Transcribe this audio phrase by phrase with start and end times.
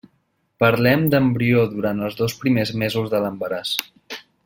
[0.63, 3.77] Parlem d'embrió durant els dos primers mesos de l'embaràs.